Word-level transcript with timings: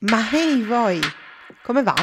Ma 0.00 0.30
ehi 0.30 0.62
voi, 0.62 1.00
come 1.64 1.82
va? 1.82 1.94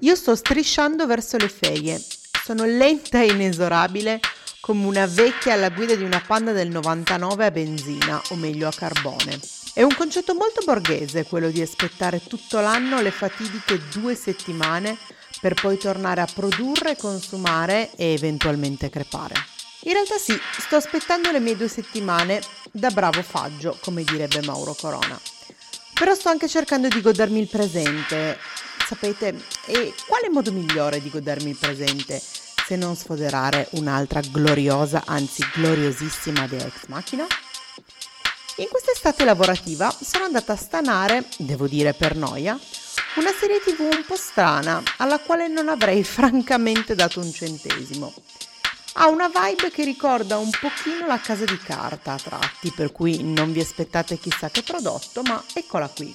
Io 0.00 0.14
sto 0.14 0.34
strisciando 0.34 1.06
verso 1.06 1.36
le 1.36 1.50
ferie. 1.50 2.02
Sono 2.42 2.64
lenta 2.64 3.20
e 3.20 3.26
inesorabile 3.26 4.20
come 4.58 4.86
una 4.86 5.04
vecchia 5.04 5.52
alla 5.52 5.68
guida 5.68 5.94
di 5.94 6.02
una 6.02 6.22
panda 6.26 6.52
del 6.52 6.70
99 6.70 7.44
a 7.44 7.50
benzina, 7.50 8.22
o 8.30 8.36
meglio 8.36 8.68
a 8.68 8.72
carbone. 8.72 9.38
È 9.74 9.82
un 9.82 9.94
concetto 9.94 10.32
molto 10.32 10.62
borghese 10.64 11.26
quello 11.26 11.50
di 11.50 11.60
aspettare 11.60 12.22
tutto 12.26 12.60
l'anno 12.60 13.02
le 13.02 13.10
fatidiche 13.10 13.82
due 13.92 14.14
settimane 14.14 14.96
per 15.38 15.52
poi 15.52 15.76
tornare 15.76 16.22
a 16.22 16.28
produrre, 16.32 16.96
consumare 16.96 17.90
e 17.96 18.14
eventualmente 18.14 18.88
crepare. 18.88 19.34
In 19.80 19.92
realtà 19.92 20.16
sì, 20.16 20.34
sto 20.58 20.76
aspettando 20.76 21.30
le 21.30 21.40
mie 21.40 21.56
due 21.56 21.68
settimane 21.68 22.40
da 22.70 22.88
bravo 22.88 23.20
faggio, 23.20 23.76
come 23.82 24.04
direbbe 24.04 24.40
Mauro 24.40 24.72
Corona. 24.72 25.20
Però 26.02 26.16
sto 26.16 26.30
anche 26.30 26.48
cercando 26.48 26.88
di 26.88 27.00
godermi 27.00 27.38
il 27.38 27.46
presente, 27.46 28.36
sapete? 28.88 29.40
E 29.66 29.94
quale 30.08 30.30
modo 30.30 30.50
migliore 30.50 31.00
di 31.00 31.08
godermi 31.08 31.50
il 31.50 31.56
presente 31.56 32.20
se 32.20 32.74
non 32.74 32.96
sfoderare 32.96 33.68
un'altra 33.74 34.20
gloriosa, 34.20 35.04
anzi 35.06 35.44
gloriosissima 35.54 36.48
The 36.48 36.56
Ex 36.56 36.86
Machina? 36.88 37.24
In 38.56 38.66
quest'estate 38.68 39.24
lavorativa 39.24 39.94
sono 39.96 40.24
andata 40.24 40.54
a 40.54 40.56
stanare, 40.56 41.24
devo 41.38 41.68
dire 41.68 41.92
per 41.94 42.16
noia, 42.16 42.58
una 43.14 43.30
serie 43.38 43.60
tv 43.60 43.82
un 43.82 44.04
po' 44.04 44.16
strana, 44.16 44.82
alla 44.96 45.20
quale 45.20 45.46
non 45.46 45.68
avrei 45.68 46.02
francamente 46.02 46.96
dato 46.96 47.20
un 47.20 47.32
centesimo. 47.32 48.12
Ha 48.94 49.08
una 49.08 49.28
vibe 49.28 49.70
che 49.70 49.84
ricorda 49.84 50.36
un 50.36 50.50
pochino 50.50 51.06
la 51.06 51.18
casa 51.18 51.44
di 51.46 51.56
carta 51.56 52.12
a 52.12 52.18
tratti, 52.18 52.70
per 52.72 52.92
cui 52.92 53.22
non 53.22 53.50
vi 53.50 53.60
aspettate 53.60 54.18
chissà 54.18 54.50
che 54.50 54.62
prodotto, 54.62 55.22
ma 55.22 55.42
eccola 55.54 55.88
qui. 55.88 56.14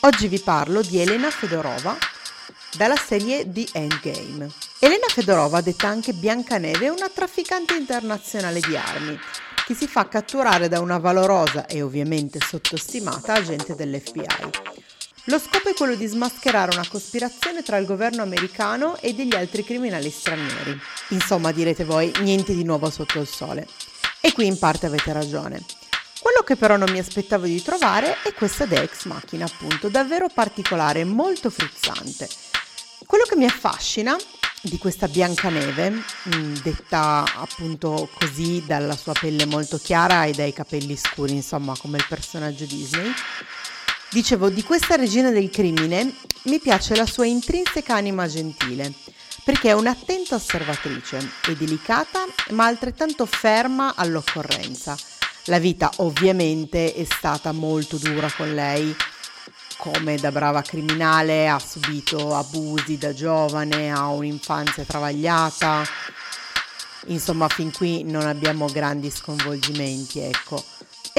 Oggi 0.00 0.28
vi 0.28 0.38
parlo 0.38 0.82
di 0.82 1.00
Elena 1.00 1.30
Fedorova 1.30 1.98
dalla 2.76 2.96
serie 2.96 3.50
The 3.50 3.66
Endgame. 3.72 4.50
Elena 4.78 5.06
Fedorova, 5.08 5.60
detta 5.60 5.88
anche 5.88 6.12
Biancaneve, 6.12 6.86
è 6.86 6.90
una 6.90 7.10
trafficante 7.12 7.74
internazionale 7.74 8.60
di 8.60 8.76
armi 8.76 9.18
che 9.66 9.74
si 9.74 9.88
fa 9.88 10.06
catturare 10.06 10.68
da 10.68 10.80
una 10.80 10.98
valorosa 10.98 11.66
e 11.66 11.82
ovviamente 11.82 12.38
sottostimata 12.40 13.34
agente 13.34 13.74
dell'FBI. 13.74 14.89
Lo 15.24 15.38
scopo 15.38 15.68
è 15.68 15.74
quello 15.74 15.94
di 15.94 16.06
smascherare 16.06 16.74
una 16.74 16.88
cospirazione 16.88 17.62
tra 17.62 17.76
il 17.76 17.84
governo 17.84 18.22
americano 18.22 18.96
e 18.98 19.12
degli 19.12 19.34
altri 19.34 19.62
criminali 19.62 20.10
stranieri. 20.10 20.80
Insomma, 21.08 21.52
direte 21.52 21.84
voi, 21.84 22.10
niente 22.20 22.54
di 22.54 22.64
nuovo 22.64 22.88
sotto 22.88 23.20
il 23.20 23.28
sole. 23.28 23.68
E 24.20 24.32
qui 24.32 24.46
in 24.46 24.58
parte 24.58 24.86
avete 24.86 25.12
ragione. 25.12 25.62
Quello 26.20 26.42
che 26.42 26.56
però 26.56 26.76
non 26.76 26.90
mi 26.90 26.98
aspettavo 26.98 27.44
di 27.44 27.62
trovare 27.62 28.16
è 28.22 28.32
questa 28.32 28.64
Dex 28.64 29.04
macchina, 29.04 29.44
appunto, 29.44 29.88
davvero 29.88 30.28
particolare, 30.32 31.04
molto 31.04 31.50
frizzante. 31.50 32.28
Quello 33.06 33.24
che 33.24 33.36
mi 33.36 33.44
affascina 33.44 34.16
di 34.62 34.76
questa 34.78 35.08
Biancaneve, 35.08 35.90
mm, 35.90 36.54
detta 36.62 37.24
appunto 37.36 38.08
così 38.18 38.62
dalla 38.66 38.96
sua 38.96 39.14
pelle 39.18 39.46
molto 39.46 39.78
chiara 39.78 40.24
e 40.24 40.32
dai 40.32 40.52
capelli 40.52 40.96
scuri, 40.96 41.32
insomma, 41.32 41.74
come 41.78 41.96
il 41.96 42.06
personaggio 42.06 42.66
Disney, 42.66 43.10
Dicevo, 44.12 44.50
di 44.50 44.64
questa 44.64 44.96
regina 44.96 45.30
del 45.30 45.50
crimine 45.50 46.12
mi 46.42 46.58
piace 46.58 46.96
la 46.96 47.06
sua 47.06 47.26
intrinseca 47.26 47.94
anima 47.94 48.26
gentile, 48.26 48.92
perché 49.44 49.68
è 49.68 49.72
un'attenta 49.72 50.34
osservatrice, 50.34 51.18
è 51.46 51.52
delicata 51.52 52.24
ma 52.50 52.66
altrettanto 52.66 53.24
ferma 53.24 53.94
all'occorrenza. 53.94 54.96
La 55.44 55.60
vita 55.60 55.92
ovviamente 55.98 56.92
è 56.92 57.04
stata 57.04 57.52
molto 57.52 57.98
dura 57.98 58.28
con 58.36 58.52
lei, 58.52 58.92
come 59.76 60.16
da 60.16 60.32
brava 60.32 60.62
criminale 60.62 61.48
ha 61.48 61.60
subito 61.60 62.34
abusi 62.34 62.98
da 62.98 63.14
giovane, 63.14 63.92
ha 63.92 64.08
un'infanzia 64.08 64.82
travagliata. 64.82 65.84
Insomma, 67.06 67.46
fin 67.46 67.70
qui 67.72 68.02
non 68.02 68.26
abbiamo 68.26 68.66
grandi 68.66 69.08
sconvolgimenti, 69.08 70.18
ecco. 70.18 70.62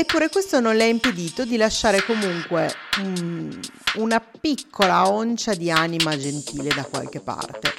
Eppure 0.02 0.30
questo 0.30 0.60
non 0.60 0.76
le 0.76 0.86
ha 0.86 0.88
impedito 0.88 1.46
di 1.46 1.58
lasciare 1.58 2.04
comunque 2.04 2.74
um, 2.98 3.60
una 3.98 4.20
piccola 4.20 5.08
oncia 5.08 5.54
di 5.54 5.70
anima 5.70 6.18
gentile 6.18 6.70
da 6.70 6.86
qualche 6.86 7.20
parte. 7.20 7.72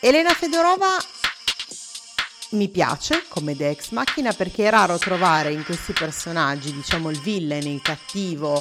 Elena 0.00 0.34
Fedorova 0.34 0.98
mi 2.50 2.68
piace 2.68 3.22
come 3.28 3.54
The 3.54 3.68
Ex 3.68 3.90
Machina 3.90 4.32
perché 4.32 4.66
è 4.66 4.70
raro 4.70 4.98
trovare 4.98 5.52
in 5.52 5.64
questi 5.64 5.92
personaggi, 5.92 6.72
diciamo 6.72 7.08
il 7.10 7.20
villain, 7.20 7.68
il 7.68 7.82
cattivo, 7.82 8.60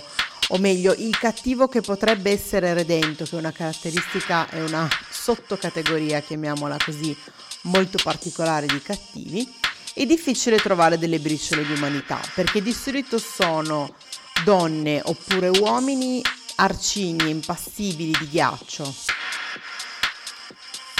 o 0.50 0.57
meglio 0.59 0.94
il 0.94 1.17
cattivo 1.17 1.67
che 1.67 1.81
potrebbe 1.81 2.29
essere 2.29 2.75
redento, 2.75 3.23
che 3.23 3.35
è 3.38 3.39
una 3.39 3.51
caratteristica 3.51 4.47
e 4.51 4.61
una 4.61 4.88
sottocategoria, 5.09 6.22
chiamiamola 6.22 6.78
così, 6.85 7.17
molto 7.63 7.97
particolare 8.03 8.67
di 8.67 8.81
cattivi 8.84 9.63
è 9.95 10.06
difficile 10.06 10.57
trovare 10.57 10.97
delle 10.97 11.19
briciole 11.19 11.66
di 11.66 11.72
umanità 11.72 12.19
perché 12.33 12.61
di 12.61 12.73
solito 12.73 13.17
sono 13.17 13.95
donne 14.44 15.00
oppure 15.01 15.47
uomini 15.47 16.22
arcigni, 16.56 17.29
impassibili 17.29 18.11
di 18.19 18.28
ghiaccio. 18.28 18.94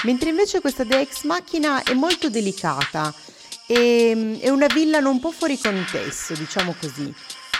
Mentre 0.04 0.30
invece 0.30 0.62
questa 0.62 0.86
The 0.86 1.00
Ex 1.02 1.24
Machina 1.24 1.84
è 1.84 1.94
molto 1.94 2.30
delicata 2.30 3.14
e 3.68 4.38
è 4.40 4.50
una 4.50 4.68
villa 4.68 5.00
un 5.00 5.20
po' 5.20 5.32
fuori 5.32 5.60
contesto, 5.60 6.34
diciamo 6.34 6.74
così. 6.80 7.14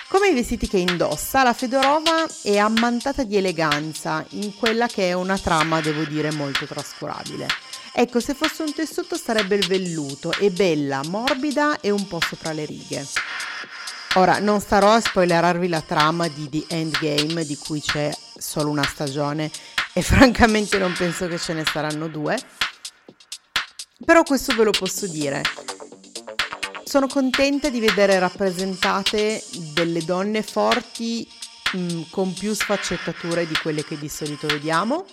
Come 0.08 0.28
i 0.28 0.34
vestiti 0.34 0.68
che 0.68 0.78
indossa, 0.78 1.42
la 1.42 1.54
Fedorova 1.54 2.28
è 2.44 2.58
ammantata 2.58 3.24
di 3.24 3.38
eleganza 3.38 4.24
in 4.32 4.56
quella 4.56 4.86
che 4.86 5.10
è 5.10 5.14
una 5.14 5.38
trama, 5.38 5.82
devo 5.82 6.04
dire, 6.04 6.32
molto 6.32 6.66
trascurabile. 6.66 7.48
Ecco, 7.92 8.20
se 8.20 8.36
fosse 8.36 8.62
un 8.62 8.74
tessuto 8.74 9.16
sarebbe 9.18 9.56
il 9.56 9.66
velluto, 9.66 10.32
è 10.32 10.52
bella, 10.52 11.02
morbida 11.06 11.80
e 11.80 11.90
un 11.90 12.08
po' 12.08 12.20
sopra 12.22 12.52
le 12.52 12.66
righe. 12.66 13.06
Ora, 14.16 14.38
non 14.38 14.62
starò 14.62 14.92
a 14.92 15.02
spoilerarvi 15.02 15.68
la 15.68 15.82
trama 15.82 16.28
di 16.28 16.50
The 16.50 16.66
Endgame, 16.68 17.44
di 17.44 17.58
cui 17.58 17.82
c'è 17.82 18.16
solo 18.38 18.70
una 18.70 18.84
stagione 18.84 19.50
e 19.92 20.02
francamente 20.04 20.78
non 20.78 20.94
penso 20.96 21.28
che 21.28 21.40
ce 21.40 21.54
ne 21.54 21.66
saranno 21.66 22.08
due. 22.08 22.38
Però 24.06 24.22
questo 24.22 24.54
ve 24.56 24.66
lo 24.66 24.72
posso 24.72 25.08
dire. 25.08 25.42
Sono 26.88 27.08
contenta 27.08 27.70
di 27.70 27.80
vedere 27.80 28.20
rappresentate 28.20 29.44
delle 29.74 30.06
donne 30.06 30.44
forti 30.44 31.28
mh, 31.74 31.80
mm, 31.80 32.02
con 32.12 32.32
più 32.32 32.54
sfaccettature 32.54 33.48
di 33.48 33.56
quelle 33.56 33.84
che 33.84 33.98
di 33.98 34.08
solito 34.08 34.46
vediamo 34.46 35.08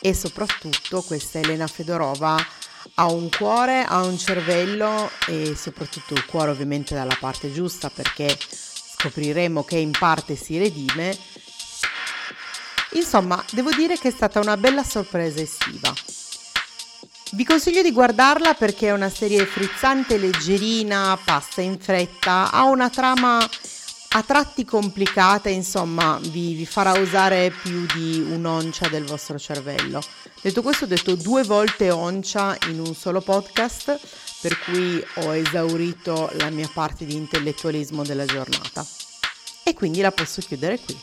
e 0.00 0.14
soprattutto 0.14 1.02
questa 1.02 1.38
Elena 1.38 1.66
Fedorova 1.66 2.34
ha 2.94 3.06
un 3.12 3.28
cuore, 3.28 3.84
ha 3.84 4.02
un 4.04 4.16
cervello 4.16 5.10
e 5.26 5.54
soprattutto 5.54 6.14
il 6.14 6.24
cuore 6.24 6.52
ovviamente 6.52 6.94
dalla 6.94 7.16
parte 7.20 7.52
giusta 7.52 7.90
perché 7.90 8.34
scopriremo 8.96 9.64
che 9.64 9.76
in 9.76 9.90
parte 9.90 10.34
si 10.34 10.56
redime. 10.56 11.14
Insomma, 12.92 13.44
devo 13.52 13.70
dire 13.72 13.98
che 13.98 14.08
è 14.08 14.12
stata 14.12 14.40
una 14.40 14.56
bella 14.56 14.82
sorpresa 14.82 15.42
estiva. 15.42 15.92
Vi 17.32 17.44
consiglio 17.44 17.82
di 17.82 17.90
guardarla 17.90 18.54
perché 18.54 18.86
è 18.86 18.92
una 18.92 19.08
serie 19.08 19.44
frizzante, 19.46 20.16
leggerina, 20.16 21.18
passa 21.22 21.60
in 21.60 21.76
fretta, 21.76 22.52
ha 22.52 22.64
una 22.64 22.88
trama 22.88 23.38
a 24.10 24.22
tratti 24.22 24.64
complicata, 24.64 25.48
insomma, 25.48 26.20
vi, 26.22 26.54
vi, 26.54 26.64
farà 26.64 26.92
usare 26.92 27.50
più 27.50 27.84
di 27.92 28.24
un'oncia 28.30 28.88
del 28.88 29.04
vostro 29.04 29.40
cervello. 29.40 30.00
Detto 30.40 30.62
questo, 30.62 30.84
ho 30.84 30.86
detto 30.86 31.16
due 31.16 31.42
volte 31.42 31.90
oncia 31.90 32.56
in 32.68 32.78
un 32.78 32.94
solo 32.94 33.20
podcast, 33.20 33.98
per 34.40 34.58
cui 34.60 35.04
ho 35.14 35.34
esaurito 35.34 36.30
la 36.34 36.50
mia 36.50 36.70
parte 36.72 37.04
di 37.04 37.16
intellettualismo 37.16 38.04
della 38.04 38.24
giornata. 38.24 38.86
E 39.64 39.74
quindi 39.74 40.00
la 40.00 40.12
posso 40.12 40.40
chiudere 40.40 40.78
qui. 40.78 40.96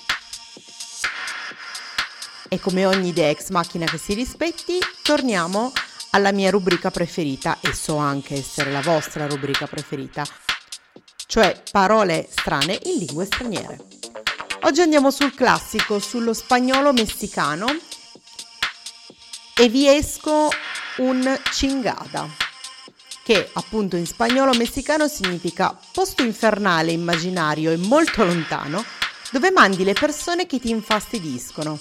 E 2.47 2.59
come 2.59 2.85
ogni 2.85 3.09
idea 3.09 3.29
ex 3.29 3.49
macchina 3.49 3.85
che 3.85 3.97
si 3.97 4.13
rispetti, 4.13 4.79
torniamo 5.03 5.73
alla 6.13 6.31
mia 6.31 6.49
rubrica 6.49 6.91
preferita 6.91 7.57
e 7.59 7.73
so 7.73 7.97
anche 7.97 8.35
essere 8.35 8.71
la 8.71 8.81
vostra 8.81 9.27
rubrica 9.27 9.65
preferita, 9.67 10.23
cioè 11.25 11.61
parole 11.71 12.27
strane 12.29 12.79
in 12.83 12.99
lingue 12.99 13.25
straniere. 13.25 13.79
Oggi 14.61 14.81
andiamo 14.81 15.11
sul 15.11 15.33
classico, 15.33 15.99
sullo 15.99 16.33
spagnolo 16.33 16.93
messicano 16.93 17.65
e 19.55 19.69
vi 19.69 19.87
esco 19.87 20.49
un 20.97 21.39
chingada, 21.51 22.29
che 23.23 23.49
appunto 23.53 23.95
in 23.95 24.05
spagnolo 24.05 24.53
messicano 24.53 25.07
significa 25.07 25.77
posto 25.91 26.21
infernale, 26.23 26.91
immaginario 26.91 27.71
e 27.71 27.77
molto 27.77 28.23
lontano, 28.23 28.85
dove 29.31 29.51
mandi 29.51 29.83
le 29.83 29.93
persone 29.93 30.45
che 30.45 30.59
ti 30.59 30.69
infastidiscono. 30.69 31.79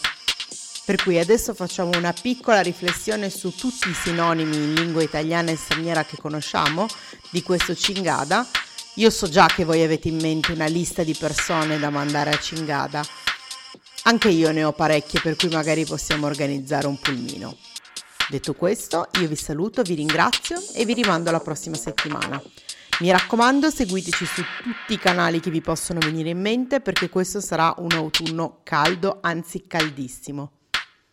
Per 0.84 1.00
cui 1.00 1.18
adesso 1.18 1.54
facciamo 1.54 1.96
una 1.96 2.12
piccola 2.12 2.60
riflessione 2.60 3.30
su 3.30 3.54
tutti 3.54 3.88
i 3.88 3.94
sinonimi 3.94 4.56
in 4.56 4.74
lingua 4.74 5.02
italiana 5.02 5.52
e 5.52 5.56
straniera 5.56 6.04
che 6.04 6.16
conosciamo 6.16 6.88
di 7.30 7.40
questo 7.42 7.76
cingada. 7.76 8.44
Io 8.96 9.08
so 9.08 9.28
già 9.28 9.46
che 9.46 9.64
voi 9.64 9.84
avete 9.84 10.08
in 10.08 10.18
mente 10.20 10.50
una 10.50 10.66
lista 10.66 11.04
di 11.04 11.14
persone 11.14 11.78
da 11.78 11.88
mandare 11.88 12.30
a 12.30 12.38
cingada. 12.38 13.00
Anche 14.04 14.28
io 14.28 14.50
ne 14.50 14.64
ho 14.64 14.72
parecchie, 14.72 15.20
per 15.20 15.36
cui 15.36 15.50
magari 15.50 15.84
possiamo 15.84 16.26
organizzare 16.26 16.88
un 16.88 16.98
pulmino. 16.98 17.56
Detto 18.28 18.52
questo, 18.54 19.08
io 19.20 19.28
vi 19.28 19.36
saluto, 19.36 19.82
vi 19.82 19.94
ringrazio 19.94 20.60
e 20.74 20.84
vi 20.84 20.94
rimando 20.94 21.28
alla 21.28 21.40
prossima 21.40 21.76
settimana. 21.76 22.42
Mi 22.98 23.10
raccomando, 23.12 23.70
seguiteci 23.70 24.26
su 24.26 24.42
tutti 24.62 24.94
i 24.94 24.98
canali 24.98 25.38
che 25.38 25.50
vi 25.50 25.60
possono 25.60 26.00
venire 26.00 26.30
in 26.30 26.40
mente 26.40 26.80
perché 26.80 27.08
questo 27.08 27.40
sarà 27.40 27.72
un 27.78 27.92
autunno 27.92 28.60
caldo, 28.64 29.18
anzi 29.20 29.64
caldissimo. 29.66 30.61